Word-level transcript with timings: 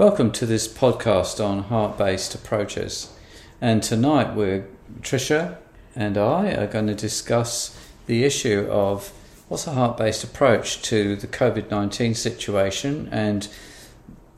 Welcome 0.00 0.32
to 0.32 0.46
this 0.46 0.66
podcast 0.66 1.44
on 1.44 1.64
heart 1.64 1.98
based 1.98 2.34
approaches. 2.34 3.12
And 3.60 3.82
tonight 3.82 4.34
we're, 4.34 4.66
Tricia 5.02 5.58
and 5.94 6.16
I 6.16 6.52
are 6.52 6.66
going 6.66 6.86
to 6.86 6.94
discuss 6.94 7.78
the 8.06 8.24
issue 8.24 8.66
of 8.70 9.12
what's 9.48 9.66
a 9.66 9.72
heart 9.72 9.98
based 9.98 10.24
approach 10.24 10.80
to 10.84 11.16
the 11.16 11.26
COVID 11.26 11.70
19 11.70 12.14
situation 12.14 13.10
and 13.12 13.46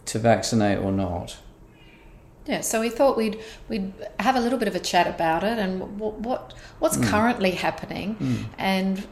to 0.06 0.18
vaccinate 0.18 0.80
or 0.80 0.90
not. 0.90 1.36
Yeah, 2.44 2.62
so 2.62 2.80
we 2.80 2.90
thought 2.90 3.16
we'd 3.16 3.38
we'd 3.68 3.92
have 4.18 4.34
a 4.34 4.40
little 4.40 4.58
bit 4.58 4.66
of 4.66 4.74
a 4.74 4.80
chat 4.80 5.06
about 5.06 5.44
it 5.44 5.60
and 5.60 6.00
what, 6.00 6.18
what 6.18 6.54
what's 6.80 6.96
mm. 6.96 7.06
currently 7.06 7.52
happening, 7.52 8.16
mm. 8.16 8.46
and 8.58 9.06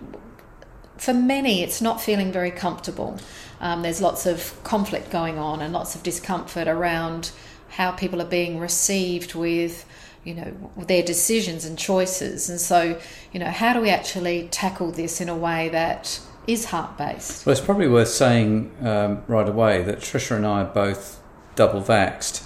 for 1.01 1.15
many, 1.15 1.63
it's 1.63 1.81
not 1.81 1.99
feeling 1.99 2.31
very 2.31 2.51
comfortable. 2.51 3.19
Um, 3.59 3.81
there's 3.81 4.03
lots 4.03 4.27
of 4.27 4.55
conflict 4.65 5.11
going 5.11 5.39
on 5.39 5.63
and 5.63 5.73
lots 5.73 5.95
of 5.95 6.03
discomfort 6.03 6.69
around 6.69 7.31
how 7.71 7.93
people 7.93 8.21
are 8.21 8.29
being 8.29 8.59
received 8.59 9.35
with 9.35 9.87
you 10.25 10.35
know 10.35 10.53
their 10.77 11.03
decisions 11.03 11.65
and 11.65 11.79
choices 11.79 12.51
and 12.51 12.61
so 12.61 13.01
you 13.33 13.41
know 13.41 13.47
how 13.47 13.73
do 13.73 13.81
we 13.81 13.89
actually 13.89 14.49
tackle 14.51 14.91
this 14.91 15.19
in 15.19 15.31
a 15.31 15.35
way 15.35 15.71
that 15.71 16.21
is 16.47 16.67
heart 16.67 16.99
based 16.99 17.47
well 17.47 17.53
it's 17.55 17.65
probably 17.65 17.89
worth 17.89 18.09
saying 18.09 18.71
um, 18.83 19.23
right 19.29 19.49
away 19.49 19.83
that 19.83 20.01
Tricia 20.01 20.37
and 20.37 20.47
i 20.47 20.61
are 20.61 20.65
both 20.67 21.23
double 21.55 21.81
vaxed 21.81 22.45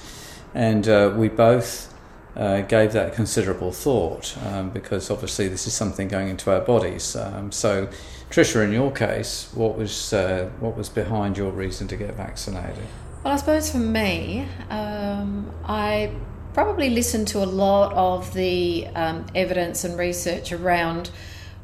and 0.55 0.87
uh, 0.87 1.13
we 1.17 1.29
both 1.29 1.93
uh, 2.37 2.63
gave 2.63 2.93
that 2.93 3.15
considerable 3.15 3.73
thought 3.73 4.37
um, 4.47 4.71
because 4.71 5.11
obviously 5.11 5.49
this 5.49 5.67
is 5.67 5.73
something 5.73 6.09
going 6.09 6.29
into 6.29 6.51
our 6.51 6.61
bodies. 6.61 7.15
Um, 7.17 7.53
so, 7.53 7.89
Tricia, 8.35 8.65
in 8.65 8.73
your 8.73 8.91
case, 8.91 9.49
what 9.55 9.79
was 9.79 10.13
uh, 10.13 10.51
what 10.59 10.77
was 10.77 10.89
behind 10.89 11.39
your 11.39 11.53
reason 11.53 11.87
to 11.87 11.97
get 11.97 12.13
vaccinated? 12.15 12.83
Well, 13.23 13.33
I 13.33 13.37
suppose 13.37 13.71
for 13.71 13.79
me, 13.79 14.49
um, 14.71 15.55
I 15.65 16.11
probably 16.53 16.91
listened 16.91 17.29
to 17.29 17.45
a 17.45 17.47
lot 17.47 17.93
of 17.93 18.35
the 18.35 18.89
um, 18.97 19.25
evidence 19.37 19.85
and 19.85 19.97
research 19.97 20.51
around 20.51 21.11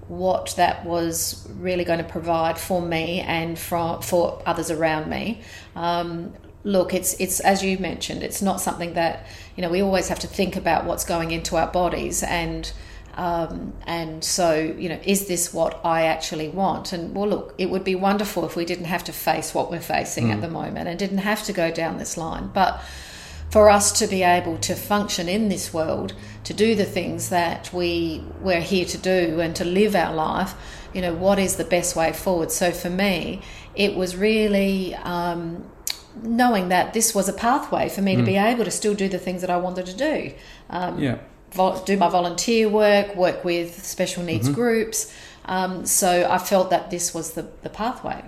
what 0.06 0.54
that 0.58 0.86
was 0.86 1.44
really 1.58 1.82
going 1.82 1.98
to 1.98 2.08
provide 2.08 2.56
for 2.56 2.80
me 2.80 3.18
and 3.18 3.58
for, 3.58 4.00
for 4.00 4.40
others 4.46 4.70
around 4.70 5.10
me. 5.10 5.42
Um, 5.74 6.34
look, 6.62 6.94
it's 6.94 7.14
it's 7.14 7.40
as 7.40 7.64
you 7.64 7.78
mentioned, 7.78 8.22
it's 8.22 8.42
not 8.42 8.60
something 8.60 8.94
that 8.94 9.26
you 9.56 9.62
know 9.62 9.70
we 9.70 9.82
always 9.82 10.06
have 10.06 10.20
to 10.20 10.28
think 10.28 10.54
about 10.54 10.84
what's 10.84 11.04
going 11.04 11.32
into 11.32 11.56
our 11.56 11.66
bodies 11.66 12.22
and. 12.22 12.72
Um, 13.20 13.74
and 13.86 14.24
so, 14.24 14.54
you 14.54 14.88
know, 14.88 14.98
is 15.04 15.26
this 15.26 15.52
what 15.52 15.78
I 15.84 16.04
actually 16.04 16.48
want? 16.48 16.94
And 16.94 17.14
well, 17.14 17.28
look, 17.28 17.54
it 17.58 17.68
would 17.68 17.84
be 17.84 17.94
wonderful 17.94 18.46
if 18.46 18.56
we 18.56 18.64
didn't 18.64 18.86
have 18.86 19.04
to 19.04 19.12
face 19.12 19.52
what 19.52 19.70
we're 19.70 19.78
facing 19.78 20.28
mm. 20.28 20.32
at 20.32 20.40
the 20.40 20.48
moment 20.48 20.88
and 20.88 20.98
didn't 20.98 21.18
have 21.18 21.44
to 21.44 21.52
go 21.52 21.70
down 21.70 21.98
this 21.98 22.16
line. 22.16 22.50
But 22.54 22.80
for 23.50 23.68
us 23.68 23.92
to 23.98 24.06
be 24.06 24.22
able 24.22 24.56
to 24.60 24.74
function 24.74 25.28
in 25.28 25.50
this 25.50 25.74
world, 25.74 26.14
to 26.44 26.54
do 26.54 26.74
the 26.74 26.86
things 26.86 27.28
that 27.28 27.70
we 27.74 28.24
we're 28.40 28.62
here 28.62 28.86
to 28.86 28.96
do, 28.96 29.38
and 29.40 29.54
to 29.56 29.66
live 29.66 29.94
our 29.94 30.14
life, 30.14 30.54
you 30.94 31.02
know, 31.02 31.12
what 31.12 31.38
is 31.38 31.56
the 31.56 31.64
best 31.64 31.94
way 31.94 32.14
forward? 32.14 32.50
So 32.50 32.72
for 32.72 32.90
me, 32.90 33.42
it 33.74 33.96
was 33.96 34.16
really. 34.16 34.94
Um, 34.94 35.70
knowing 36.22 36.70
that 36.70 36.92
this 36.92 37.14
was 37.14 37.28
a 37.28 37.32
pathway 37.32 37.88
for 37.88 38.02
me 38.02 38.16
mm. 38.16 38.18
to 38.18 38.24
be 38.24 38.36
able 38.36 38.64
to 38.64 38.70
still 38.70 38.94
do 38.94 39.08
the 39.08 39.18
things 39.18 39.42
that 39.42 39.48
I 39.48 39.56
wanted 39.56 39.86
to 39.86 39.96
do. 39.96 40.32
Um, 40.68 40.98
yeah. 40.98 41.18
Vol- 41.52 41.82
do 41.84 41.96
my 41.96 42.08
volunteer 42.08 42.68
work, 42.68 43.14
work 43.16 43.44
with 43.44 43.84
special 43.84 44.22
needs 44.22 44.46
mm-hmm. 44.46 44.54
groups. 44.54 45.12
Um, 45.46 45.84
so 45.84 46.28
I 46.30 46.38
felt 46.38 46.70
that 46.70 46.90
this 46.90 47.12
was 47.12 47.32
the, 47.32 47.48
the 47.62 47.70
pathway. 47.70 48.24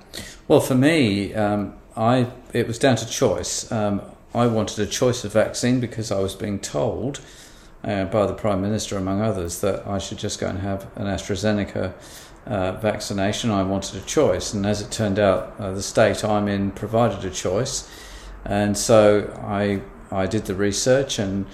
Well, 0.49 0.61
for 0.61 0.75
me, 0.75 1.35
um, 1.35 1.75
I 1.97 2.29
it 2.53 2.67
was 2.67 2.79
down 2.79 2.97
to 2.97 3.07
choice. 3.07 3.71
Um, 3.71 4.03
I 4.35 4.47
wanted 4.47 4.79
a 4.79 4.87
choice 4.87 5.25
of 5.25 5.33
vaccine 5.33 5.79
because 5.79 6.11
I 6.11 6.21
was 6.21 6.35
being 6.35 6.59
told 6.59 7.21
uh, 7.85 8.07
by 8.07 8.27
the 8.27 8.35
Prime 8.35 8.63
Minister, 8.63 8.97
among 8.97 9.21
others, 9.21 9.61
that 9.61 9.87
I 9.87 9.99
should 9.99 10.19
just 10.19 10.41
go 10.41 10.49
and 10.49 10.61
have 10.61 10.87
an 10.97 11.07
AstraZeneca 11.07 11.93
uh, 12.47 12.73
vaccination. 12.73 13.51
I 13.51 13.63
wanted 13.63 14.03
a 14.03 14.05
choice, 14.05 14.55
and 14.55 14.65
as 14.67 14.81
it 14.81 14.91
turned 14.91 15.19
out, 15.19 15.55
uh, 15.59 15.73
the 15.73 15.83
state 15.83 16.25
I'm 16.25 16.49
in 16.49 16.71
provided 16.71 17.25
a 17.25 17.31
choice, 17.31 17.89
and 18.45 18.77
so 18.77 19.33
I 19.45 19.83
I 20.11 20.27
did 20.27 20.47
the 20.47 20.55
research, 20.55 21.19
and 21.19 21.47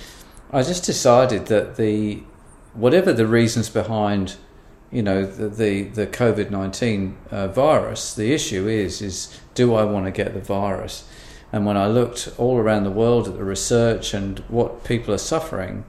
I 0.51 0.63
just 0.63 0.85
decided 0.85 1.47
that 1.47 1.77
the 1.77 2.23
whatever 2.75 3.13
the 3.13 3.27
reasons 3.27 3.69
behind 3.69 4.37
you 4.91 5.03
know 5.03 5.27
the 5.27 5.49
the, 5.49 5.83
the 5.83 6.07
COVID 6.07 6.51
nineteen 6.51 7.19
uh, 7.31 7.49
virus, 7.49 8.15
the 8.15 8.33
issue 8.33 8.67
is 8.67 9.03
is 9.03 9.41
do 9.55 9.75
I 9.75 9.85
want 9.85 10.07
to 10.07 10.11
get 10.11 10.33
the 10.33 10.41
virus? 10.41 11.07
And 11.53 11.67
when 11.67 11.77
I 11.77 11.87
looked 11.87 12.29
all 12.39 12.59
around 12.59 12.85
the 12.85 12.91
world 12.91 13.27
at 13.27 13.37
the 13.37 13.45
research 13.45 14.15
and 14.15 14.39
what 14.49 14.85
people 14.85 15.15
are 15.15 15.19
suffering, 15.19 15.85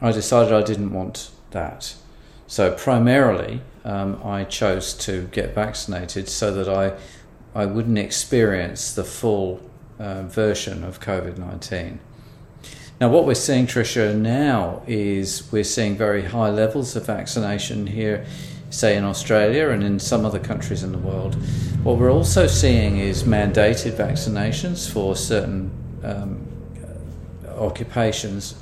I 0.00 0.10
decided 0.10 0.52
I 0.52 0.62
didn't 0.62 0.92
want 0.92 1.30
that. 1.52 1.94
So 2.48 2.72
primarily, 2.72 3.60
um, 3.84 4.20
I 4.24 4.44
chose 4.44 4.92
to 4.94 5.28
get 5.28 5.54
vaccinated 5.54 6.28
so 6.28 6.52
that 6.54 6.68
I 6.68 6.96
I 7.54 7.66
wouldn't 7.66 7.98
experience 7.98 8.94
the 8.94 9.04
full 9.04 9.60
uh, 9.98 10.22
version 10.22 10.84
of 10.84 11.00
COVID 11.00 11.36
nineteen. 11.38 11.98
Now, 13.02 13.08
what 13.08 13.26
we're 13.26 13.34
seeing, 13.34 13.66
Tricia, 13.66 14.14
now 14.14 14.80
is 14.86 15.50
we're 15.50 15.64
seeing 15.64 15.96
very 15.96 16.22
high 16.22 16.50
levels 16.50 16.94
of 16.94 17.04
vaccination 17.04 17.88
here, 17.88 18.24
say 18.70 18.96
in 18.96 19.02
Australia 19.02 19.70
and 19.70 19.82
in 19.82 19.98
some 19.98 20.24
other 20.24 20.38
countries 20.38 20.84
in 20.84 20.92
the 20.92 20.98
world. 20.98 21.34
What 21.82 21.98
we're 21.98 22.12
also 22.12 22.46
seeing 22.46 22.98
is 22.98 23.24
mandated 23.24 23.96
vaccinations 23.96 24.88
for 24.88 25.16
certain 25.16 25.72
um, 26.04 26.46
occupations 27.48 28.54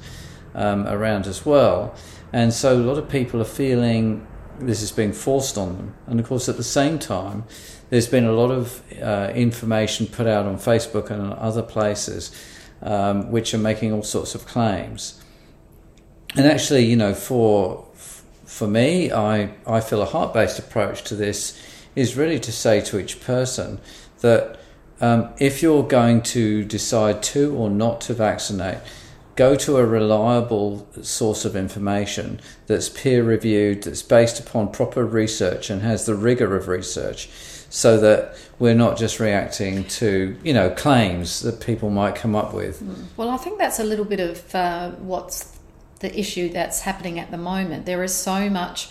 um, 0.55 0.87
around 0.87 1.27
as 1.27 1.45
well. 1.45 1.95
And 2.33 2.51
so 2.51 2.79
a 2.79 2.81
lot 2.81 2.97
of 2.97 3.11
people 3.11 3.43
are 3.43 3.53
feeling 3.61 4.27
this 4.59 4.81
is 4.81 4.91
being 4.91 5.13
forced 5.13 5.59
on 5.59 5.77
them. 5.77 5.95
And 6.07 6.19
of 6.19 6.27
course, 6.27 6.49
at 6.49 6.57
the 6.57 6.65
same 6.65 6.99
time, 6.99 7.45
there's 7.91 8.09
been 8.09 8.25
a 8.25 8.33
lot 8.33 8.51
of 8.51 8.83
uh, 9.03 9.33
information 9.35 10.07
put 10.07 10.27
out 10.27 10.47
on 10.47 10.57
Facebook 10.57 11.11
and 11.11 11.31
other 11.35 11.63
places 11.63 12.35
um, 12.83 13.31
which 13.31 13.53
are 13.55 13.59
making 13.59 13.93
all 13.93 14.03
sorts 14.03 14.35
of 14.35 14.47
claims. 14.47 15.23
And 16.37 16.47
actually, 16.47 16.85
you 16.85 16.97
know, 16.97 17.15
for 17.15 17.87
for 18.45 18.67
me, 18.67 19.13
I, 19.13 19.55
I 19.65 19.81
feel 19.81 20.03
a 20.03 20.07
heart 20.07 20.35
based 20.35 20.59
approach 20.59 21.05
to 21.05 21.15
this 21.15 21.61
is 21.95 22.17
really 22.17 22.41
to 22.41 22.53
say 22.53 22.81
to 22.81 22.99
each 22.99 23.21
person 23.21 23.81
that 24.21 24.59
um, 25.01 25.31
if 25.39 25.63
you're 25.63 25.85
going 25.85 26.21
to 26.23 26.65
decide 26.65 27.23
to 27.23 27.55
or 27.57 27.71
not 27.71 28.01
to 28.03 28.15
vaccinate, 28.15 28.79
go 29.37 29.55
to 29.55 29.79
a 29.79 29.87
reliable 29.87 30.87
source 31.01 31.45
of 31.45 31.57
information 31.57 32.41
that's 32.67 32.89
peer 32.89 33.23
reviewed, 33.23 33.85
that's 33.85 34.03
based 34.03 34.39
upon 34.39 34.71
proper 34.73 35.05
research 35.07 35.71
and 35.71 35.83
has 35.83 36.05
the 36.05 36.15
rigor 36.15 36.57
of 36.57 36.69
research, 36.69 37.31
so 37.71 37.99
that 37.99 38.37
we're 38.59 38.75
not 38.75 38.99
just 38.99 39.21
reacting 39.21 39.85
to 39.85 40.37
you 40.43 40.53
know 40.53 40.71
claims 40.71 41.41
that 41.41 41.61
people 41.61 41.89
might 41.89 42.15
come 42.15 42.37
up 42.37 42.53
with. 42.53 42.83
Mm. 42.83 43.05
Well, 43.17 43.31
I 43.31 43.39
think 43.39 43.59
that's 43.59 43.79
a 43.79 43.85
little 43.85 44.05
bit 44.05 44.21
of 44.21 44.55
uh, 44.55 44.91
what's 44.91 45.57
the 46.01 46.19
issue 46.19 46.51
that's 46.51 46.81
happening 46.81 47.19
at 47.19 47.31
the 47.31 47.39
moment. 47.39 47.87
There 47.87 48.03
is 48.03 48.15
so 48.15 48.51
much 48.51 48.91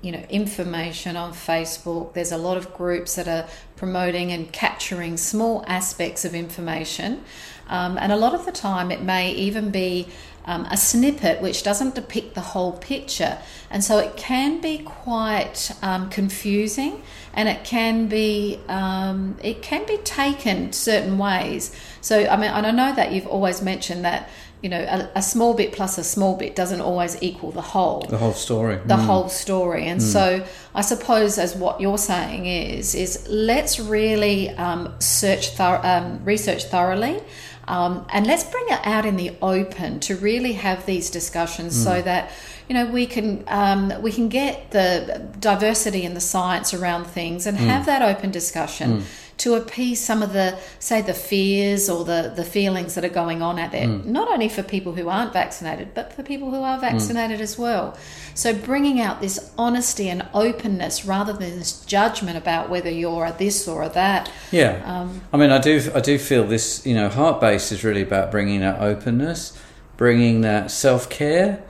you 0.00 0.12
know 0.12 0.24
information 0.30 1.16
on 1.16 1.32
Facebook. 1.32 2.14
There's 2.14 2.32
a 2.32 2.38
lot 2.38 2.56
of 2.56 2.72
groups 2.72 3.16
that 3.16 3.28
are 3.28 3.46
promoting 3.76 4.30
and 4.30 4.50
capturing 4.52 5.16
small 5.16 5.64
aspects 5.66 6.24
of 6.24 6.34
information, 6.34 7.24
um, 7.68 7.98
and 7.98 8.12
a 8.12 8.16
lot 8.16 8.34
of 8.34 8.46
the 8.46 8.52
time 8.52 8.90
it 8.92 9.02
may 9.02 9.32
even 9.32 9.70
be 9.70 10.08
um, 10.44 10.64
a 10.70 10.76
snippet 10.76 11.40
which 11.40 11.62
doesn't 11.62 11.96
depict 11.96 12.34
the 12.34 12.40
whole 12.40 12.72
picture, 12.72 13.38
and 13.68 13.82
so 13.82 13.98
it 13.98 14.16
can 14.16 14.60
be 14.60 14.78
quite 14.78 15.72
um, 15.82 16.08
confusing, 16.08 17.02
and 17.34 17.48
it 17.48 17.64
can 17.64 18.08
be 18.08 18.60
um, 18.68 19.36
it 19.42 19.62
can 19.62 19.86
be 19.86 19.96
taken 19.98 20.72
certain 20.72 21.18
ways. 21.18 21.74
So 22.00 22.26
I 22.26 22.36
mean, 22.36 22.50
and 22.50 22.66
I 22.66 22.70
know 22.70 22.94
that 22.94 23.12
you've 23.12 23.26
always 23.26 23.62
mentioned 23.62 24.04
that 24.04 24.28
you 24.62 24.68
know 24.68 24.80
a, 24.80 25.18
a, 25.18 25.22
small 25.22 25.54
bit 25.54 25.72
plus 25.72 25.98
a 25.98 26.04
small 26.04 26.36
bit 26.36 26.54
doesn't 26.54 26.80
always 26.80 27.20
equal 27.20 27.50
the 27.50 27.60
whole 27.60 28.02
the 28.08 28.16
whole 28.16 28.32
story 28.32 28.76
the 28.86 28.94
mm. 28.94 29.04
whole 29.04 29.28
story 29.28 29.86
and 29.86 30.00
mm. 30.00 30.04
so 30.04 30.46
i 30.74 30.80
suppose 30.80 31.36
as 31.36 31.56
what 31.56 31.80
you're 31.80 31.98
saying 31.98 32.46
is 32.46 32.94
is 32.94 33.26
let's 33.28 33.80
really 33.80 34.50
um, 34.50 34.94
search 35.00 35.50
thor- 35.56 35.84
um, 35.84 36.24
research 36.24 36.64
thoroughly 36.66 37.20
um, 37.68 38.06
and 38.10 38.26
let's 38.26 38.44
bring 38.44 38.64
it 38.68 38.80
out 38.84 39.06
in 39.06 39.16
the 39.16 39.34
open 39.40 40.00
to 40.00 40.16
really 40.16 40.54
have 40.54 40.84
these 40.86 41.10
discussions 41.10 41.78
mm. 41.78 41.84
so 41.84 42.02
that 42.02 42.30
you 42.68 42.74
know 42.74 42.86
we 42.86 43.06
can 43.06 43.44
um, 43.48 43.92
we 44.02 44.12
can 44.12 44.28
get 44.28 44.70
the 44.70 45.28
diversity 45.38 46.04
in 46.04 46.14
the 46.14 46.20
science 46.20 46.74
around 46.74 47.04
things 47.04 47.46
and 47.46 47.58
mm. 47.58 47.60
have 47.62 47.86
that 47.86 48.02
open 48.02 48.30
discussion 48.30 49.00
mm 49.00 49.02
to 49.42 49.54
appease 49.54 50.00
some 50.00 50.22
of 50.22 50.32
the, 50.32 50.56
say, 50.78 51.02
the 51.02 51.14
fears 51.14 51.88
or 51.90 52.04
the, 52.04 52.32
the 52.36 52.44
feelings 52.44 52.94
that 52.94 53.04
are 53.04 53.08
going 53.22 53.42
on 53.42 53.58
out 53.58 53.72
there, 53.72 53.86
Mm. 53.86 54.04
not 54.06 54.28
only 54.28 54.48
for 54.48 54.62
people 54.62 54.92
who 54.94 55.08
aren't 55.08 55.32
vaccinated, 55.32 55.88
but 55.94 56.12
for 56.12 56.22
people 56.22 56.50
who 56.50 56.62
are 56.62 56.78
vaccinated 56.78 57.40
as 57.40 57.58
well. 57.58 57.96
So 58.34 58.54
bringing 58.54 59.00
out 59.00 59.20
this 59.20 59.50
honesty 59.58 60.08
and 60.08 60.22
openness 60.32 61.04
rather 61.04 61.32
than 61.32 61.58
this 61.58 61.84
judgment 61.86 62.36
about 62.38 62.70
whether 62.70 62.90
you're 62.90 63.24
a 63.26 63.32
this 63.36 63.66
or 63.66 63.82
a 63.82 63.88
that. 63.90 64.30
Yeah, 64.52 64.80
Um, 64.84 65.22
I 65.32 65.36
mean, 65.36 65.50
I 65.50 65.58
do, 65.58 65.90
I 65.94 66.00
do 66.00 66.18
feel 66.18 66.44
this. 66.44 66.86
You 66.86 66.94
know, 66.94 67.08
heart 67.08 67.40
base 67.40 67.72
is 67.72 67.82
really 67.84 68.02
about 68.02 68.30
bringing 68.30 68.60
that 68.60 68.80
openness, 68.80 69.58
bringing 69.96 70.42
that 70.42 70.70
self 70.70 71.08
care, 71.10 71.62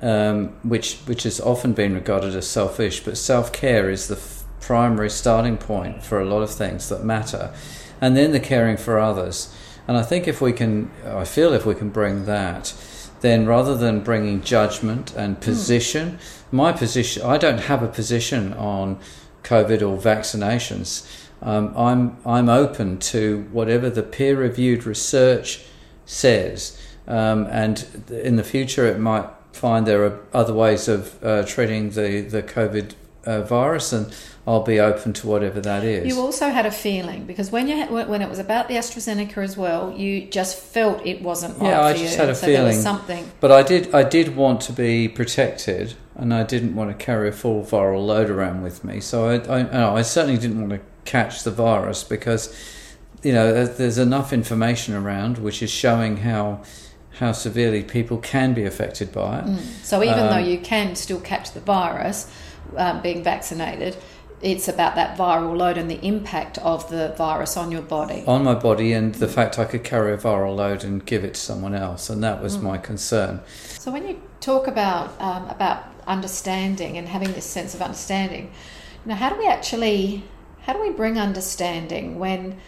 um, 0.00 0.52
which 0.62 0.98
which 1.06 1.24
has 1.24 1.40
often 1.40 1.72
been 1.72 1.94
regarded 1.94 2.34
as 2.36 2.46
selfish, 2.46 3.00
but 3.04 3.16
self 3.18 3.52
care 3.52 3.90
is 3.90 4.06
the 4.08 4.16
primary 4.66 5.08
starting 5.08 5.56
point 5.56 6.02
for 6.02 6.20
a 6.20 6.24
lot 6.24 6.42
of 6.42 6.50
things 6.50 6.88
that 6.88 7.04
matter, 7.04 7.54
and 8.00 8.16
then 8.16 8.32
the 8.32 8.40
caring 8.40 8.76
for 8.76 8.98
others. 8.98 9.54
And 9.86 9.96
I 9.96 10.02
think 10.02 10.26
if 10.26 10.40
we 10.40 10.52
can, 10.52 10.90
I 11.04 11.24
feel 11.24 11.52
if 11.52 11.64
we 11.64 11.74
can 11.74 11.90
bring 11.90 12.24
that, 12.24 12.74
then 13.20 13.46
rather 13.46 13.76
than 13.76 14.00
bringing 14.00 14.42
judgment 14.42 15.14
and 15.14 15.40
position, 15.40 16.18
my 16.50 16.72
position, 16.72 17.22
I 17.22 17.38
don't 17.38 17.60
have 17.60 17.82
a 17.84 17.88
position 17.88 18.52
on 18.54 18.98
COVID 19.44 19.82
or 19.82 19.96
vaccinations. 19.98 21.06
Um, 21.40 21.72
I'm 21.76 22.16
I'm 22.26 22.48
open 22.48 22.98
to 23.12 23.46
whatever 23.52 23.88
the 23.88 24.02
peer-reviewed 24.02 24.84
research 24.84 25.64
says, 26.06 26.76
um, 27.06 27.46
and 27.50 27.86
in 28.10 28.34
the 28.36 28.44
future 28.44 28.84
it 28.86 28.98
might 28.98 29.28
find 29.52 29.86
there 29.86 30.04
are 30.04 30.18
other 30.32 30.52
ways 30.52 30.88
of 30.88 31.22
uh, 31.22 31.44
treating 31.44 31.90
the 31.90 32.22
the 32.22 32.42
COVID 32.42 32.94
uh, 33.26 33.42
virus, 33.42 33.92
and 33.92 34.14
I'll 34.46 34.62
be 34.62 34.78
open 34.80 35.12
to 35.14 35.26
whatever 35.26 35.60
that 35.60 35.82
is. 35.84 36.06
You 36.06 36.20
also 36.20 36.48
had 36.50 36.66
a 36.66 36.70
feeling 36.70 37.24
because 37.26 37.50
when 37.50 37.66
you 37.68 37.76
had, 37.76 37.90
when 37.90 38.22
it 38.22 38.28
was 38.28 38.38
about 38.38 38.68
the 38.68 38.74
AstraZeneca 38.74 39.38
as 39.38 39.56
well, 39.56 39.92
you 39.92 40.26
just 40.26 40.56
felt 40.58 41.04
it 41.04 41.20
wasn't 41.22 41.58
right 41.58 41.68
Yeah, 41.70 41.80
I 41.80 41.90
you. 41.94 42.04
just 42.04 42.16
had 42.16 42.28
a 42.28 42.34
so 42.34 42.46
feeling. 42.46 42.76
something. 42.76 43.28
But 43.40 43.50
I 43.52 43.62
did 43.62 43.94
I 43.94 44.02
did 44.04 44.36
want 44.36 44.60
to 44.62 44.72
be 44.72 45.08
protected, 45.08 45.94
and 46.14 46.32
I 46.32 46.44
didn't 46.44 46.74
want 46.76 46.96
to 46.96 47.04
carry 47.04 47.28
a 47.28 47.32
full 47.32 47.62
viral 47.62 48.06
load 48.06 48.30
around 48.30 48.62
with 48.62 48.84
me. 48.84 49.00
So 49.00 49.28
I 49.28 49.58
I, 49.58 49.62
no, 49.62 49.96
I 49.96 50.02
certainly 50.02 50.38
didn't 50.38 50.60
want 50.60 50.70
to 50.72 50.80
catch 51.04 51.42
the 51.44 51.50
virus 51.50 52.04
because 52.04 52.54
you 53.22 53.32
know 53.32 53.64
there's, 53.66 53.98
enough 53.98 54.32
information 54.32 54.94
around 54.94 55.38
which 55.38 55.62
is 55.62 55.70
showing 55.70 56.18
how 56.18 56.60
how 57.18 57.32
severely 57.32 57.82
people 57.82 58.18
can 58.18 58.52
be 58.54 58.64
affected 58.64 59.10
by 59.10 59.38
it. 59.40 59.58
So 59.82 60.02
even 60.02 60.18
Um, 60.18 60.28
though 60.30 60.46
you 60.52 60.58
can 60.58 60.94
still 60.96 61.20
catch 61.20 61.52
the 61.52 61.60
virus, 61.60 62.26
um, 62.76 63.02
being 63.02 63.22
vaccinated, 63.22 63.96
it's 64.42 64.68
about 64.68 64.94
that 64.96 65.16
viral 65.16 65.56
load 65.56 65.78
and 65.78 65.90
the 65.90 66.04
impact 66.04 66.58
of 66.58 66.88
the 66.90 67.14
virus 67.16 67.56
on 67.56 67.72
your 67.72 67.82
body. 67.82 68.22
on 68.26 68.44
my 68.44 68.54
body 68.54 68.92
and 68.92 69.14
the 69.14 69.28
fact 69.28 69.58
I 69.58 69.64
could 69.64 69.82
carry 69.82 70.12
a 70.12 70.18
viral 70.18 70.54
load 70.54 70.84
and 70.84 71.04
give 71.04 71.24
it 71.24 71.34
to 71.34 71.40
someone 71.40 71.74
else, 71.74 72.10
and 72.10 72.22
that 72.22 72.42
was 72.42 72.58
my 72.58 72.78
concern. 72.78 73.40
So 73.46 73.90
when 73.90 74.06
you 74.06 74.20
talk 74.40 74.66
about 74.66 75.18
um, 75.20 75.48
about 75.48 75.84
understanding 76.06 76.98
and 76.98 77.08
having 77.08 77.32
this 77.32 77.46
sense 77.46 77.74
of 77.74 77.82
understanding, 77.82 78.52
you 79.04 79.10
know, 79.10 79.14
how 79.14 79.30
do 79.30 79.38
we 79.38 79.46
actually 79.46 80.22
how 80.62 80.72
do 80.72 80.82
we 80.82 80.90
bring 80.90 81.18
understanding 81.18 82.18
when 82.18 82.58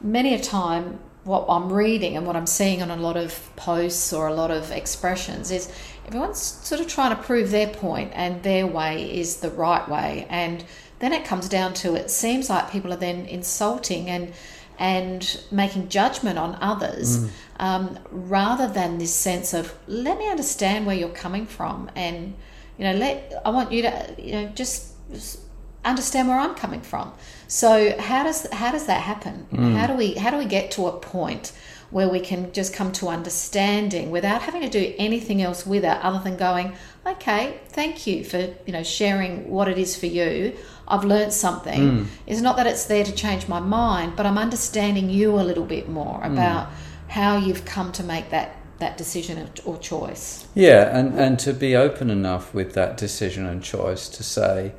many 0.00 0.34
a 0.34 0.40
time 0.40 0.98
what 1.28 1.44
I'm 1.48 1.70
reading 1.70 2.16
and 2.16 2.26
what 2.26 2.36
I'm 2.36 2.46
seeing 2.46 2.80
on 2.80 2.90
a 2.90 2.96
lot 2.96 3.16
of 3.16 3.54
posts 3.54 4.12
or 4.14 4.28
a 4.28 4.34
lot 4.34 4.50
of 4.50 4.70
expressions 4.70 5.50
is 5.50 5.70
everyone's 6.06 6.40
sort 6.40 6.80
of 6.80 6.88
trying 6.88 7.14
to 7.14 7.22
prove 7.22 7.50
their 7.50 7.68
point 7.68 8.12
and 8.14 8.42
their 8.42 8.66
way 8.66 9.20
is 9.20 9.36
the 9.36 9.50
right 9.50 9.86
way. 9.88 10.26
And 10.30 10.64
then 11.00 11.12
it 11.12 11.26
comes 11.26 11.48
down 11.48 11.74
to 11.74 11.94
it 11.94 12.10
seems 12.10 12.48
like 12.48 12.70
people 12.70 12.92
are 12.92 12.96
then 12.96 13.26
insulting 13.26 14.08
and 14.08 14.32
and 14.80 15.42
making 15.50 15.88
judgment 15.88 16.38
on 16.38 16.56
others 16.60 17.28
um, 17.58 17.98
rather 18.12 18.68
than 18.68 18.98
this 18.98 19.12
sense 19.12 19.52
of 19.52 19.74
let 19.88 20.16
me 20.18 20.28
understand 20.28 20.86
where 20.86 20.94
you're 20.94 21.08
coming 21.08 21.46
from 21.46 21.90
and 21.96 22.32
you 22.78 22.84
know 22.84 22.92
let 22.92 23.34
I 23.44 23.50
want 23.50 23.72
you 23.72 23.82
to 23.82 24.14
you 24.16 24.32
know 24.32 24.46
just, 24.54 24.92
just 25.10 25.40
understand 25.84 26.28
where 26.28 26.38
I'm 26.38 26.54
coming 26.54 26.80
from. 26.80 27.12
So 27.46 27.98
how 27.98 28.24
does 28.24 28.50
how 28.52 28.72
does 28.72 28.86
that 28.86 29.02
happen? 29.02 29.46
Know, 29.50 29.76
How 29.76 29.86
do 29.86 29.94
we 29.94 30.14
how 30.14 30.30
do 30.30 30.36
we 30.36 30.44
get 30.44 30.70
to 30.72 30.86
a 30.86 30.92
point 30.92 31.52
where 31.90 32.08
we 32.08 32.20
can 32.20 32.52
just 32.52 32.74
come 32.74 32.92
to 32.92 33.08
understanding 33.08 34.10
without 34.10 34.42
having 34.42 34.60
to 34.60 34.68
do 34.68 34.94
anything 34.98 35.40
else 35.40 35.66
with 35.66 35.84
it 35.84 35.98
other 36.04 36.22
than 36.22 36.36
going, 36.36 36.74
okay, 37.06 37.58
thank 37.70 38.06
you 38.06 38.22
for 38.22 38.54
you 38.66 38.72
know 38.72 38.82
sharing 38.82 39.48
what 39.48 39.68
it 39.68 39.78
is 39.78 39.96
for 39.96 40.06
you. 40.06 40.54
I've 40.86 41.04
learned 41.04 41.32
something. 41.32 41.90
Hmm. 41.90 42.04
It's 42.26 42.40
not 42.40 42.56
that 42.56 42.66
it's 42.66 42.86
there 42.86 43.04
to 43.04 43.12
change 43.12 43.48
my 43.48 43.60
mind, 43.60 44.14
but 44.16 44.26
I'm 44.26 44.38
understanding 44.38 45.10
you 45.10 45.34
a 45.34 45.42
little 45.42 45.66
bit 45.66 45.88
more 45.88 46.20
hmm. 46.20 46.32
about 46.32 46.68
how 47.08 47.36
you've 47.36 47.64
come 47.64 47.92
to 47.92 48.02
make 48.02 48.30
that 48.30 48.56
that 48.78 48.96
decision 48.96 49.50
or 49.64 49.76
choice. 49.78 50.46
Yeah, 50.54 50.96
and, 50.96 51.18
and 51.18 51.38
to 51.40 51.52
be 51.52 51.74
open 51.74 52.10
enough 52.10 52.54
with 52.54 52.74
that 52.74 52.96
decision 52.96 53.44
and 53.44 53.62
choice 53.62 54.08
to 54.10 54.22
say, 54.22 54.72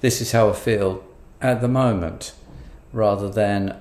this 0.00 0.20
is 0.20 0.32
how 0.32 0.50
I 0.50 0.52
feel 0.52 1.04
at 1.40 1.60
the 1.60 1.68
moment, 1.68 2.32
rather 2.92 3.28
than 3.28 3.76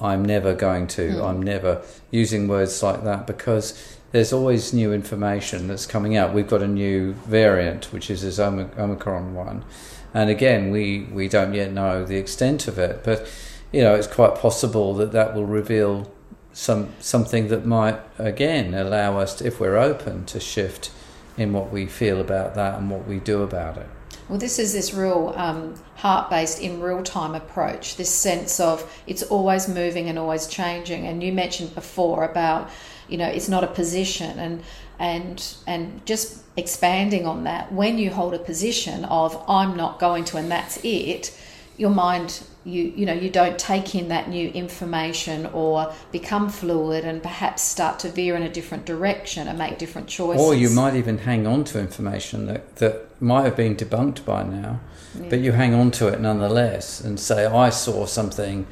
I'm 0.00 0.24
never 0.24 0.54
going 0.54 0.86
to, 0.88 1.12
hmm. 1.12 1.22
I'm 1.22 1.42
never 1.42 1.82
using 2.10 2.48
words 2.48 2.82
like 2.82 3.04
that 3.04 3.26
because 3.26 3.98
there's 4.12 4.32
always 4.32 4.72
new 4.72 4.92
information 4.92 5.68
that's 5.68 5.86
coming 5.86 6.16
out. 6.16 6.34
We've 6.34 6.48
got 6.48 6.62
a 6.62 6.68
new 6.68 7.12
variant, 7.12 7.92
which 7.92 8.10
is 8.10 8.22
this 8.22 8.38
Omicron 8.38 9.34
one. 9.34 9.64
And 10.12 10.28
again, 10.28 10.70
we, 10.70 11.04
we 11.04 11.28
don't 11.28 11.54
yet 11.54 11.72
know 11.72 12.04
the 12.04 12.16
extent 12.16 12.68
of 12.68 12.78
it, 12.78 13.02
but 13.02 13.26
you 13.72 13.80
know, 13.80 13.94
it's 13.94 14.06
quite 14.06 14.34
possible 14.34 14.92
that 14.94 15.12
that 15.12 15.34
will 15.34 15.46
reveal 15.46 16.12
some 16.52 16.92
something 17.00 17.48
that 17.48 17.64
might 17.64 17.98
again 18.18 18.74
allow 18.74 19.18
us, 19.18 19.36
to, 19.36 19.46
if 19.46 19.58
we're 19.58 19.78
open, 19.78 20.26
to 20.26 20.38
shift 20.38 20.90
in 21.38 21.54
what 21.54 21.72
we 21.72 21.86
feel 21.86 22.20
about 22.20 22.54
that 22.54 22.78
and 22.78 22.90
what 22.90 23.06
we 23.06 23.18
do 23.18 23.42
about 23.42 23.78
it. 23.78 23.88
Well, 24.28 24.38
this 24.38 24.58
is 24.58 24.72
this 24.72 24.94
real 24.94 25.34
um, 25.36 25.74
heart 25.96 26.30
based, 26.30 26.60
in 26.60 26.80
real 26.80 27.02
time 27.02 27.34
approach, 27.34 27.96
this 27.96 28.10
sense 28.10 28.60
of 28.60 28.90
it's 29.06 29.22
always 29.22 29.68
moving 29.68 30.08
and 30.08 30.18
always 30.18 30.46
changing. 30.46 31.06
And 31.06 31.22
you 31.22 31.32
mentioned 31.32 31.74
before 31.74 32.24
about, 32.24 32.70
you 33.08 33.18
know, 33.18 33.28
it's 33.28 33.48
not 33.48 33.64
a 33.64 33.68
position 33.68 34.38
and 34.38 34.62
and 34.98 35.56
and 35.66 36.04
just 36.06 36.42
expanding 36.56 37.26
on 37.26 37.44
that 37.44 37.72
when 37.72 37.98
you 37.98 38.10
hold 38.10 38.34
a 38.34 38.38
position 38.38 39.04
of 39.06 39.42
I'm 39.48 39.76
not 39.76 39.98
going 39.98 40.24
to 40.26 40.36
and 40.36 40.50
that's 40.50 40.78
it 40.84 41.36
your 41.76 41.90
mind 41.90 42.44
you 42.64 42.92
you 42.96 43.06
know 43.06 43.12
you 43.12 43.30
don't 43.30 43.58
take 43.58 43.94
in 43.94 44.08
that 44.08 44.28
new 44.28 44.48
information 44.50 45.46
or 45.46 45.92
become 46.12 46.48
fluid 46.48 47.04
and 47.04 47.22
perhaps 47.22 47.62
start 47.62 47.98
to 47.98 48.08
veer 48.08 48.36
in 48.36 48.42
a 48.42 48.48
different 48.48 48.84
direction 48.86 49.48
and 49.48 49.58
make 49.58 49.78
different 49.78 50.08
choices 50.08 50.42
Or 50.42 50.54
you 50.54 50.70
might 50.70 50.94
even 50.94 51.18
hang 51.18 51.46
on 51.46 51.64
to 51.64 51.80
information 51.80 52.46
that, 52.46 52.76
that 52.76 53.20
might 53.20 53.44
have 53.44 53.56
been 53.56 53.76
debunked 53.76 54.24
by 54.24 54.42
now, 54.42 54.80
but 55.28 55.40
you 55.40 55.52
hang 55.52 55.74
on 55.74 55.90
to 55.92 56.08
it 56.08 56.20
nonetheless 56.20 57.00
and 57.00 57.18
say, 57.18 57.46
I 57.46 57.70
saw 57.70 58.06
something, 58.06 58.66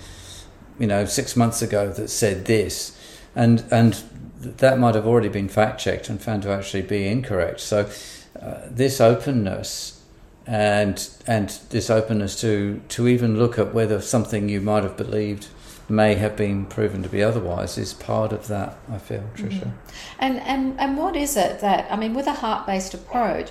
you 0.78 0.87
know, 0.87 1.04
six 1.04 1.37
months 1.37 1.62
ago 1.62 1.90
that 1.92 2.08
said 2.08 2.46
this. 2.46 2.96
And, 3.37 3.64
and 3.70 4.02
that 4.40 4.78
might 4.78 4.94
have 4.94 5.06
already 5.06 5.28
been 5.28 5.48
fact 5.48 5.81
checked 5.81 6.09
and 6.09 6.20
found 6.20 6.42
to 6.42 6.50
actually 6.50 6.82
be 6.82 7.06
incorrect. 7.06 7.61
So, 7.61 7.90
uh, 8.40 8.61
this 8.70 9.00
openness 9.00 10.00
and 10.47 11.09
and 11.26 11.49
this 11.70 11.90
openness 11.90 12.40
to 12.40 12.80
to 12.88 13.06
even 13.06 13.38
look 13.38 13.59
at 13.59 13.75
whether 13.75 14.00
something 14.00 14.49
you 14.49 14.61
might 14.61 14.82
have 14.82 14.97
believed 14.97 15.49
may 15.90 16.14
have 16.14 16.37
been 16.37 16.64
proven 16.66 17.02
to 17.02 17.09
be 17.09 17.23
otherwise 17.23 17.76
is 17.76 17.92
part 17.92 18.32
of 18.32 18.47
that. 18.47 18.76
I 18.90 18.99
feel, 18.99 19.20
mm-hmm. 19.20 19.47
Tricia. 19.47 19.73
And 20.18 20.38
and 20.40 20.78
and 20.78 20.97
what 20.97 21.16
is 21.16 21.37
it 21.37 21.61
that 21.61 21.90
I 21.90 21.97
mean 21.97 22.14
with 22.14 22.26
a 22.26 22.32
heart 22.32 22.66
based 22.66 22.94
approach, 22.94 23.50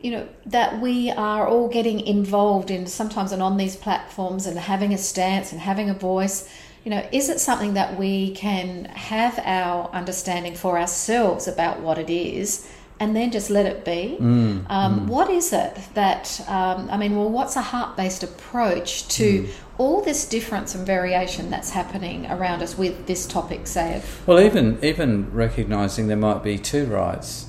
you 0.00 0.10
know, 0.10 0.28
that 0.46 0.80
we 0.80 1.10
are 1.10 1.46
all 1.46 1.68
getting 1.68 2.00
involved 2.00 2.70
in 2.70 2.86
sometimes 2.86 3.32
and 3.32 3.42
on 3.42 3.56
these 3.56 3.76
platforms 3.76 4.46
and 4.46 4.58
having 4.58 4.92
a 4.92 4.98
stance 4.98 5.52
and 5.52 5.60
having 5.60 5.88
a 5.88 5.94
voice. 5.94 6.48
You 6.84 6.90
know, 6.90 7.06
is 7.12 7.28
it 7.28 7.40
something 7.40 7.74
that 7.74 7.98
we 7.98 8.34
can 8.34 8.86
have 8.86 9.38
our 9.44 9.90
understanding 9.90 10.54
for 10.54 10.78
ourselves 10.78 11.46
about 11.46 11.80
what 11.80 11.98
it 11.98 12.08
is, 12.08 12.66
and 13.00 13.16
then 13.16 13.32
just 13.32 13.48
let 13.50 13.64
it 13.66 13.84
be? 13.84 14.18
um, 14.20 15.08
What 15.08 15.30
is 15.30 15.52
it 15.52 15.78
that 15.94 16.40
um, 16.46 16.88
I 16.90 16.98
mean? 16.98 17.16
Well, 17.16 17.30
what's 17.30 17.56
a 17.56 17.62
heart-based 17.62 18.22
approach 18.22 19.08
to 19.16 19.48
all 19.78 20.02
this 20.02 20.28
difference 20.28 20.74
and 20.74 20.86
variation 20.86 21.48
that's 21.48 21.70
happening 21.70 22.26
around 22.26 22.62
us 22.62 22.76
with 22.76 23.06
this 23.06 23.26
topic, 23.26 23.66
say 23.66 23.96
of 23.96 24.26
Well, 24.28 24.38
even 24.38 24.78
even 24.84 25.32
recognizing 25.32 26.08
there 26.08 26.16
might 26.18 26.42
be 26.44 26.58
two 26.58 26.84
rights, 26.84 27.48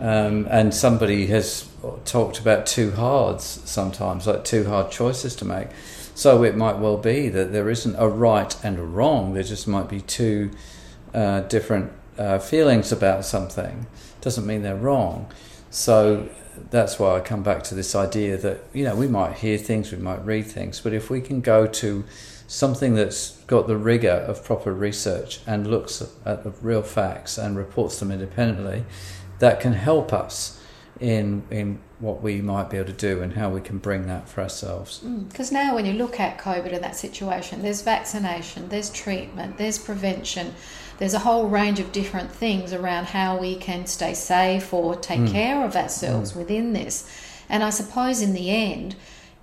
um, 0.00 0.48
and 0.50 0.74
somebody 0.74 1.26
has 1.26 1.68
talked 2.06 2.38
about 2.38 2.66
two 2.66 2.92
hards 2.92 3.44
sometimes, 3.66 4.26
like 4.26 4.44
two 4.44 4.64
hard 4.64 4.90
choices 4.90 5.36
to 5.36 5.44
make. 5.44 5.68
So 6.14 6.42
it 6.44 6.56
might 6.56 6.78
well 6.78 6.96
be 6.96 7.28
that 7.28 7.52
there 7.52 7.68
isn't 7.68 7.96
a 7.96 8.08
right 8.08 8.56
and 8.64 8.78
a 8.78 8.82
wrong. 8.82 9.34
There 9.34 9.42
just 9.42 9.66
might 9.68 9.88
be 9.88 10.00
two 10.00 10.52
uh, 11.12 11.40
different 11.40 11.92
uh, 12.18 12.38
feelings 12.38 12.92
about 12.92 13.24
something. 13.24 13.86
Doesn't 14.20 14.46
mean 14.46 14.62
they're 14.62 14.76
wrong. 14.76 15.30
So 15.70 16.28
that's 16.70 16.98
why 16.98 17.16
I 17.16 17.20
come 17.20 17.42
back 17.42 17.62
to 17.64 17.74
this 17.74 17.94
idea 17.94 18.36
that 18.38 18.64
you 18.72 18.84
know 18.84 18.94
we 18.94 19.08
might 19.08 19.38
hear 19.38 19.58
things, 19.58 19.90
we 19.90 19.98
might 19.98 20.24
read 20.24 20.46
things, 20.46 20.80
but 20.80 20.92
if 20.92 21.10
we 21.10 21.20
can 21.20 21.40
go 21.40 21.66
to 21.66 22.04
something 22.46 22.94
that's 22.94 23.38
got 23.46 23.66
the 23.66 23.76
rigor 23.76 24.10
of 24.10 24.44
proper 24.44 24.72
research 24.72 25.40
and 25.46 25.66
looks 25.66 26.02
at 26.24 26.44
the 26.44 26.50
real 26.62 26.82
facts 26.82 27.38
and 27.38 27.56
reports 27.56 27.98
them 27.98 28.12
independently, 28.12 28.84
that 29.38 29.60
can 29.60 29.72
help 29.72 30.12
us 30.12 30.60
in 31.00 31.42
in 31.50 31.80
what 31.98 32.22
we 32.22 32.40
might 32.40 32.68
be 32.68 32.76
able 32.76 32.86
to 32.86 32.92
do 32.92 33.22
and 33.22 33.32
how 33.32 33.48
we 33.48 33.60
can 33.60 33.78
bring 33.78 34.06
that 34.06 34.28
for 34.28 34.42
ourselves. 34.42 34.98
Because 34.98 35.50
mm, 35.50 35.54
now, 35.54 35.74
when 35.74 35.86
you 35.86 35.94
look 35.94 36.20
at 36.20 36.38
COVID 36.38 36.72
and 36.72 36.84
that 36.84 36.96
situation, 36.96 37.62
there's 37.62 37.82
vaccination, 37.82 38.68
there's 38.68 38.90
treatment, 38.90 39.56
there's 39.56 39.78
prevention, 39.78 40.54
there's 40.98 41.14
a 41.14 41.18
whole 41.18 41.48
range 41.48 41.80
of 41.80 41.92
different 41.92 42.30
things 42.30 42.72
around 42.72 43.06
how 43.06 43.38
we 43.38 43.56
can 43.56 43.86
stay 43.86 44.14
safe 44.14 44.72
or 44.72 44.94
take 44.96 45.20
mm. 45.20 45.32
care 45.32 45.64
of 45.64 45.76
ourselves 45.76 46.32
mm. 46.32 46.36
within 46.36 46.72
this. 46.72 47.10
And 47.48 47.62
I 47.62 47.70
suppose 47.70 48.22
in 48.22 48.32
the 48.32 48.50
end, 48.50 48.96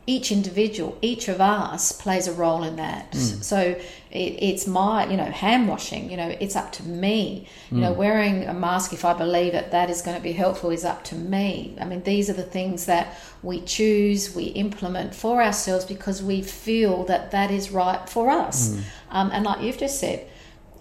each 0.08 0.32
individual, 0.32 0.98
each 1.02 1.28
of 1.28 1.40
us 1.40 1.92
plays 1.92 2.28
a 2.28 2.34
role 2.34 2.64
in 2.64 2.76
that. 2.78 3.12
Mm. 3.12 3.44
So 3.44 3.60
it, 3.60 3.80
it's 4.12 4.66
my, 4.66 5.08
you 5.10 5.16
know, 5.16 5.26
hand 5.26 5.68
washing, 5.68 6.10
you 6.10 6.18
know, 6.18 6.36
it's 6.40 6.56
up 6.56 6.72
to 6.74 6.84
me. 6.84 7.48
You 7.70 7.78
mm. 7.78 7.82
know, 7.82 7.94
wearing 7.94 8.46
a 8.46 8.54
mask, 8.54 8.94
if 8.94 9.06
I 9.06 9.14
believe 9.14 9.54
that 9.54 9.72
that 9.72 9.90
is 9.90 10.02
going 10.02 10.18
to 10.18 10.24
be 10.24 10.32
helpful, 10.32 10.72
is 10.72 10.84
up 10.84 11.04
to 11.06 11.16
me. 11.16 11.78
I 11.80 11.86
mean, 11.86 12.02
these 12.02 12.30
are 12.30 12.34
the 12.34 12.44
things 12.44 12.86
that 12.88 13.16
we 13.44 13.62
choose, 13.62 14.36
we 14.36 14.46
implement 14.46 15.14
for 15.14 15.42
ourselves 15.42 15.86
because 15.86 16.24
we 16.24 16.42
feel 16.42 17.04
that 17.06 17.32
that 17.32 17.52
is 17.52 17.70
right 17.70 18.10
for 18.10 18.30
us. 18.30 18.70
Mm. 18.70 18.82
Um, 19.12 19.30
and 19.32 19.46
like 19.46 19.62
you've 19.62 19.78
just 19.78 20.00
said, 20.00 20.28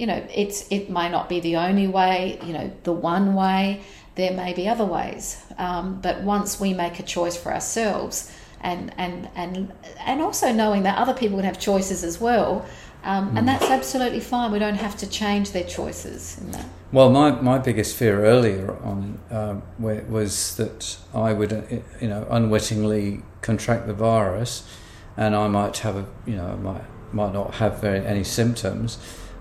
you 0.00 0.06
know, 0.06 0.26
it's 0.34 0.66
it 0.70 0.88
may 0.88 1.10
not 1.10 1.28
be 1.28 1.40
the 1.40 1.56
only 1.56 1.86
way, 1.86 2.38
you 2.46 2.54
know, 2.54 2.72
the 2.84 2.92
one 2.92 3.34
way. 3.34 3.82
There 4.14 4.32
may 4.32 4.52
be 4.54 4.66
other 4.66 4.84
ways, 4.84 5.42
um, 5.58 6.00
but 6.00 6.22
once 6.22 6.58
we 6.58 6.74
make 6.74 6.98
a 6.98 7.02
choice 7.02 7.36
for 7.36 7.52
ourselves 7.52 8.32
and 8.62 8.92
and 8.96 9.28
and 9.36 9.72
and 10.00 10.20
also 10.22 10.52
knowing 10.52 10.82
that 10.84 10.98
other 10.98 11.14
people 11.14 11.36
can 11.36 11.44
have 11.44 11.60
choices 11.60 12.02
as 12.02 12.18
well. 12.18 12.66
Um, 13.02 13.28
and 13.28 13.40
hmm. 13.40 13.46
that's 13.46 13.70
absolutely 13.70 14.20
fine. 14.20 14.52
We 14.52 14.58
don't 14.58 14.74
have 14.74 14.96
to 14.98 15.06
change 15.06 15.52
their 15.52 15.64
choices 15.64 16.38
in 16.38 16.50
that. 16.52 16.66
Well, 16.92 17.08
my, 17.08 17.30
my 17.30 17.56
biggest 17.56 17.96
fear 17.96 18.26
earlier 18.26 18.76
on 18.82 19.18
um, 19.30 19.62
was 19.78 20.56
that 20.56 20.98
I 21.14 21.32
would, 21.32 21.52
uh, 21.52 21.62
you 21.98 22.08
know, 22.08 22.26
unwittingly 22.30 23.22
contract 23.40 23.86
the 23.86 23.94
virus, 23.94 24.68
and 25.16 25.34
I 25.34 25.48
might 25.48 25.78
have 25.78 25.96
a, 25.96 26.06
you 26.26 26.36
know, 26.36 26.56
might 26.58 26.84
might 27.12 27.32
not 27.32 27.54
have 27.54 27.80
very, 27.80 28.04
any 28.06 28.24
symptoms, 28.24 28.98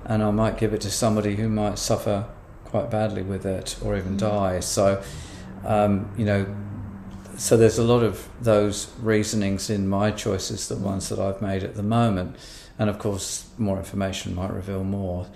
and 0.10 0.24
I 0.24 0.32
might 0.32 0.58
give 0.58 0.74
it 0.74 0.82
to 0.82 0.92
somebody 0.92 1.36
who 1.36 1.48
might 1.48 1.78
suffer 1.78 2.26
quite 2.66 2.90
badly 2.90 3.22
with 3.22 3.46
it 3.46 3.78
or 3.82 3.96
even 3.96 4.16
mm. 4.16 4.20
die. 4.20 4.60
So, 4.60 5.02
um, 5.64 6.12
you 6.18 6.26
know, 6.26 6.46
so 7.38 7.56
there's 7.56 7.78
a 7.78 7.84
lot 7.84 8.04
of 8.04 8.28
those 8.42 8.92
reasonings 9.00 9.70
in 9.70 9.88
my 9.88 10.12
choices, 10.12 10.68
the 10.68 10.76
ones 10.76 11.08
that 11.10 11.20
I've 11.20 11.42
made 11.42 11.64
at 11.64 11.76
the 11.76 11.84
moment, 11.84 12.36
and 12.78 12.90
of 12.90 13.00
course, 13.00 13.48
more 13.58 13.78
information 13.78 14.36
might 14.36 14.52
reveal 14.52 14.84
more. 14.84 15.28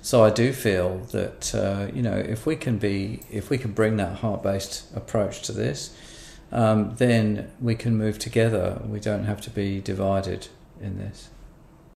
So 0.00 0.24
I 0.24 0.30
do 0.30 0.52
feel 0.52 0.98
that 1.12 1.54
uh, 1.54 1.86
you 1.94 2.02
know 2.02 2.16
if 2.16 2.46
we 2.46 2.56
can 2.56 2.78
be, 2.78 3.20
if 3.30 3.50
we 3.50 3.58
can 3.58 3.72
bring 3.72 3.96
that 3.98 4.18
heart-based 4.18 4.96
approach 4.96 5.42
to 5.42 5.52
this, 5.52 5.96
um, 6.50 6.96
then 6.96 7.52
we 7.60 7.76
can 7.76 7.96
move 7.96 8.18
together. 8.18 8.80
We 8.84 8.98
don't 8.98 9.24
have 9.24 9.40
to 9.42 9.50
be 9.50 9.80
divided 9.80 10.48
in 10.80 10.98
this. 10.98 11.28